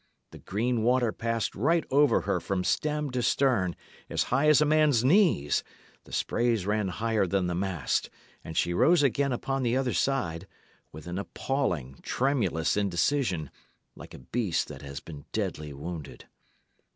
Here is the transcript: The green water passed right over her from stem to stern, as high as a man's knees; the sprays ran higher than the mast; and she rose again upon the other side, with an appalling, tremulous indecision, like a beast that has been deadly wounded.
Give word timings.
The 0.31 0.39
green 0.39 0.81
water 0.81 1.11
passed 1.11 1.53
right 1.53 1.83
over 1.91 2.21
her 2.21 2.39
from 2.39 2.63
stem 2.63 3.11
to 3.11 3.21
stern, 3.21 3.75
as 4.09 4.23
high 4.33 4.47
as 4.47 4.59
a 4.59 4.65
man's 4.65 5.03
knees; 5.03 5.63
the 6.05 6.11
sprays 6.11 6.65
ran 6.65 6.87
higher 6.87 7.27
than 7.27 7.45
the 7.45 7.53
mast; 7.53 8.09
and 8.43 8.57
she 8.57 8.73
rose 8.73 9.03
again 9.03 9.31
upon 9.31 9.61
the 9.61 9.77
other 9.77 9.93
side, 9.93 10.47
with 10.91 11.05
an 11.05 11.19
appalling, 11.19 11.99
tremulous 12.01 12.75
indecision, 12.75 13.51
like 13.95 14.15
a 14.15 14.25
beast 14.25 14.69
that 14.69 14.81
has 14.81 15.01
been 15.01 15.25
deadly 15.33 15.71
wounded. 15.71 16.25